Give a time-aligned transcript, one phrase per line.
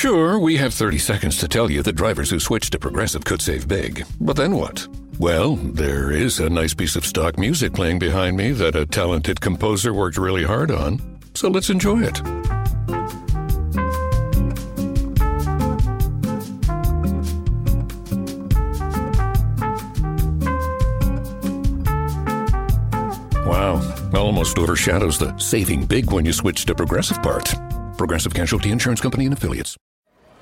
[0.00, 3.42] Sure, we have 30 seconds to tell you that drivers who switch to Progressive could
[3.42, 4.06] save big.
[4.20, 4.86] But then what?
[5.18, 9.40] Well, there is a nice piece of stock music playing behind me that a talented
[9.40, 11.00] composer worked really hard on.
[11.34, 12.22] So let's enjoy it.
[23.44, 27.52] Wow, almost overshadows the saving big when you switch to Progressive part.
[27.96, 29.76] Progressive Casualty Insurance Company and Affiliates.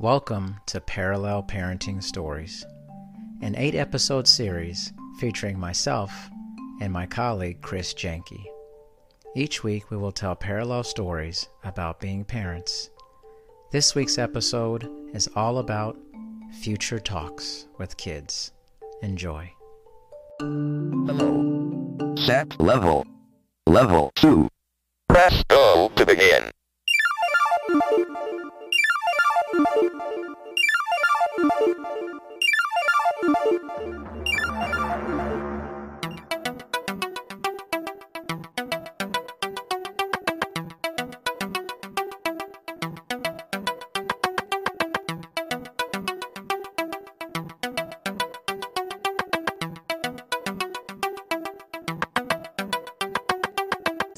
[0.00, 2.64] Welcome to Parallel Parenting Stories,
[3.42, 6.10] an eight episode series featuring myself
[6.80, 8.42] and my colleague Chris Jenke.
[9.36, 12.88] Each week we will tell parallel stories about being parents.
[13.72, 15.98] This week's episode is all about
[16.62, 18.52] future talks with kids.
[19.02, 19.52] Enjoy.
[20.38, 22.14] Hello.
[22.16, 23.06] Set level.
[23.66, 24.48] Level 2.
[25.10, 26.50] Press go to begin.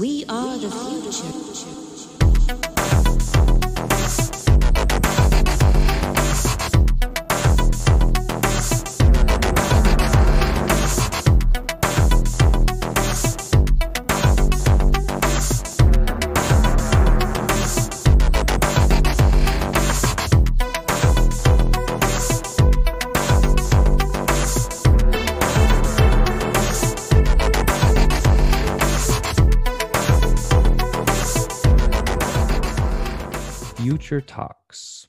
[0.00, 1.89] We are the future.
[34.10, 35.06] Future talks.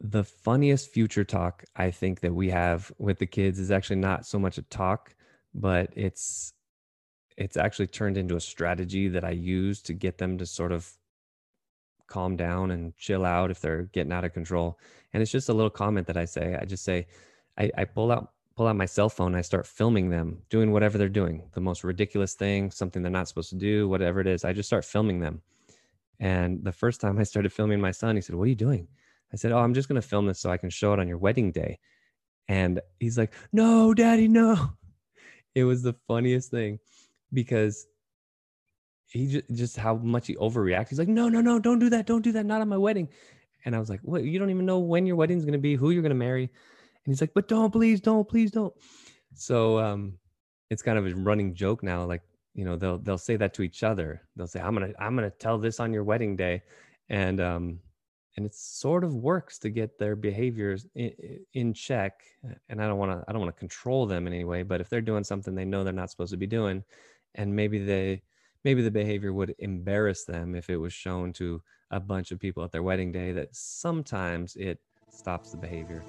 [0.00, 4.26] The funniest future talk I think that we have with the kids is actually not
[4.26, 5.14] so much a talk,
[5.54, 6.52] but it's
[7.36, 10.90] it's actually turned into a strategy that I use to get them to sort of
[12.08, 14.80] calm down and chill out if they're getting out of control.
[15.12, 16.58] And it's just a little comment that I say.
[16.60, 17.06] I just say,
[17.56, 19.36] I, I pull out pull out my cell phone.
[19.36, 23.28] I start filming them doing whatever they're doing, the most ridiculous thing, something they're not
[23.28, 24.44] supposed to do, whatever it is.
[24.44, 25.40] I just start filming them.
[26.20, 28.88] And the first time I started filming my son, he said, What are you doing?
[29.32, 31.08] I said, Oh, I'm just going to film this so I can show it on
[31.08, 31.78] your wedding day.
[32.48, 34.70] And he's like, No, daddy, no.
[35.54, 36.78] It was the funniest thing
[37.32, 37.86] because
[39.08, 40.90] he just, just how much he overreacts.
[40.90, 42.06] He's like, No, no, no, don't do that.
[42.06, 42.46] Don't do that.
[42.46, 43.08] Not on my wedding.
[43.64, 44.22] And I was like, What?
[44.22, 46.44] You don't even know when your wedding's going to be, who you're going to marry.
[46.44, 48.72] And he's like, But don't, please, don't, please, don't.
[49.34, 50.18] So um,
[50.70, 52.04] it's kind of a running joke now.
[52.04, 52.22] Like,
[52.54, 54.22] you know they'll they'll say that to each other.
[54.36, 56.62] They'll say i'm gonna i'm gonna tell this on your wedding day.
[57.08, 57.80] And um
[58.38, 61.12] and it sort of works to get their behaviors in,
[61.54, 62.22] in check
[62.68, 64.80] and i don't want to i don't want to control them in any way but
[64.80, 66.84] if they're doing something they know they're not supposed to be doing
[67.34, 68.22] and maybe they
[68.64, 71.60] maybe the behavior would embarrass them if it was shown to
[71.90, 74.78] a bunch of people at their wedding day that sometimes it
[75.10, 76.04] stops the behavior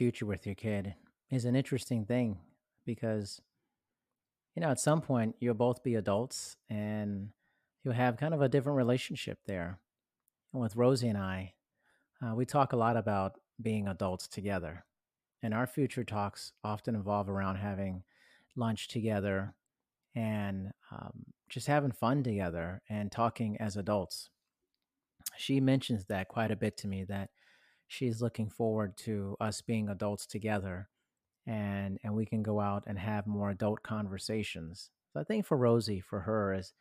[0.00, 0.94] future with your kid
[1.30, 2.38] is an interesting thing
[2.86, 3.38] because,
[4.54, 7.28] you know, at some point you'll both be adults and
[7.84, 9.78] you'll have kind of a different relationship there.
[10.54, 11.52] And with Rosie and I,
[12.22, 14.86] uh, we talk a lot about being adults together.
[15.42, 18.02] And our future talks often involve around having
[18.56, 19.52] lunch together
[20.14, 24.30] and um, just having fun together and talking as adults.
[25.36, 27.28] She mentions that quite a bit to me that
[27.90, 30.88] she's looking forward to us being adults together
[31.46, 34.90] and and we can go out and have more adult conversations.
[35.12, 36.74] So I think for Rosie, for her is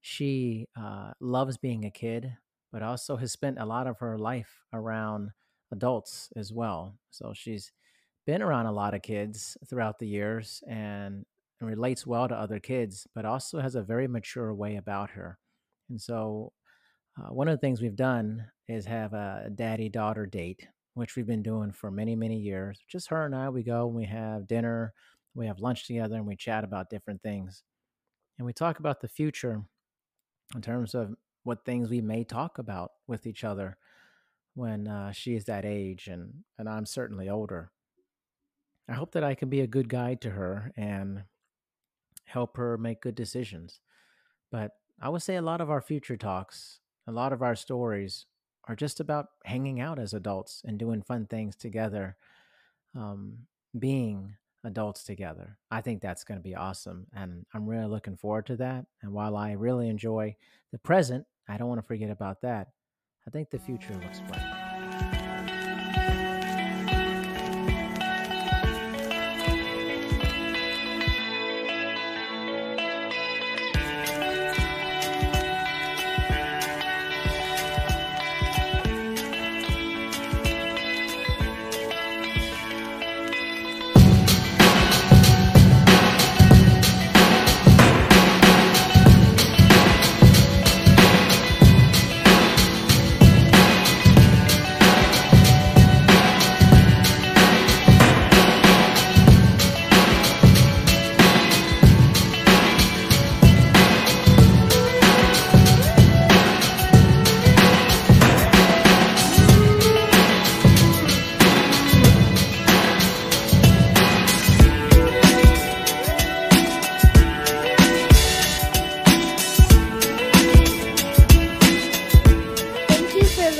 [0.00, 2.36] she uh, loves being a kid,
[2.72, 5.30] but also has spent a lot of her life around
[5.70, 6.98] adults as well.
[7.10, 7.72] So she's
[8.26, 11.24] been around a lot of kids throughout the years and,
[11.60, 15.38] and relates well to other kids, but also has a very mature way about her.
[15.88, 16.52] And so,
[17.18, 21.26] uh, one of the things we've done is have a daddy daughter date, which we've
[21.26, 22.78] been doing for many, many years.
[22.88, 24.92] Just her and I, we go and we have dinner,
[25.34, 27.62] we have lunch together, and we chat about different things.
[28.38, 29.62] And we talk about the future
[30.54, 31.14] in terms of
[31.44, 33.76] what things we may talk about with each other
[34.54, 37.70] when uh, she is that age and, and I'm certainly older.
[38.88, 41.24] I hope that I can be a good guide to her and
[42.24, 43.80] help her make good decisions.
[44.50, 48.26] But I would say a lot of our future talks, a lot of our stories
[48.68, 52.16] are just about hanging out as adults and doing fun things together,
[52.94, 53.38] um,
[53.78, 54.34] being
[54.64, 55.58] adults together.
[55.70, 57.06] I think that's going to be awesome.
[57.14, 58.86] And I'm really looking forward to that.
[59.02, 60.36] And while I really enjoy
[60.70, 62.68] the present, I don't want to forget about that.
[63.26, 64.61] I think the future looks bright.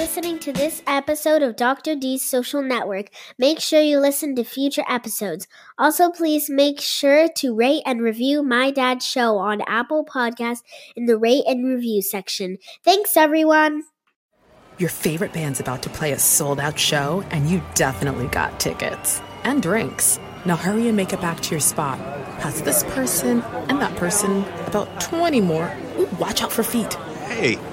[0.00, 1.94] Listening to this episode of Dr.
[1.94, 3.10] D's Social Network.
[3.38, 5.46] Make sure you listen to future episodes.
[5.76, 10.62] Also, please make sure to rate and review My Dad's Show on Apple Podcasts
[10.96, 12.56] in the rate and review section.
[12.82, 13.82] Thanks, everyone.
[14.78, 19.20] Your favorite band's about to play a sold out show, and you definitely got tickets
[19.44, 20.18] and drinks.
[20.46, 21.98] Now hurry and make it back to your spot.
[22.40, 25.70] Past this person and that person, about 20 more.
[25.98, 26.94] Ooh, watch out for feet.
[27.28, 27.69] Hey, Just keep going.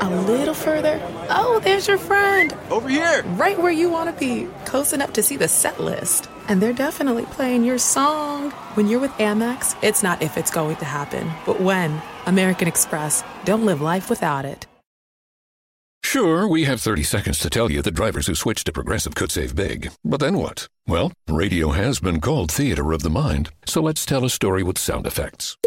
[0.00, 0.98] A little further.
[1.28, 2.54] Oh, there's your friend.
[2.70, 3.22] over here!
[3.36, 6.28] Right where you want to be, close enough to see the set list.
[6.48, 8.50] And they're definitely playing your song.
[8.74, 12.00] When you're with Amex, it's not if it's going to happen, but when.
[12.26, 13.22] American Express.
[13.44, 14.66] Don't live life without it.
[16.02, 19.30] Sure, we have 30 seconds to tell you that drivers who switch to Progressive could
[19.30, 19.90] save big.
[20.04, 20.66] But then what?
[20.88, 24.78] Well, radio has been called theater of the mind, so let's tell a story with
[24.78, 25.56] sound effects.